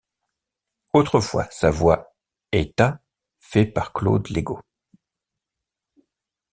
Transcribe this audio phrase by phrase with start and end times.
[0.93, 2.11] Autrefois sa voix
[2.51, 3.01] état
[3.39, 4.59] fait par Claude Legault.